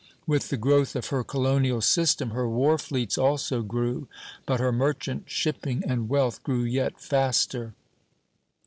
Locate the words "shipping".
5.29-5.83